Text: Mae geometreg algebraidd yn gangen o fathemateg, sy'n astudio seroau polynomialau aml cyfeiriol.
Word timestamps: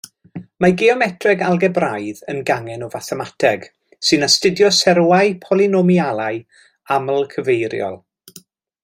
Mae 0.63 0.73
geometreg 0.77 1.41
algebraidd 1.49 2.21
yn 2.33 2.39
gangen 2.49 2.85
o 2.85 2.89
fathemateg, 2.93 3.67
sy'n 4.09 4.27
astudio 4.29 4.71
seroau 4.79 5.37
polynomialau 5.45 6.41
aml 6.97 7.25
cyfeiriol. 7.37 8.01